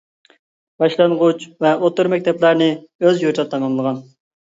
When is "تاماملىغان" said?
3.57-4.07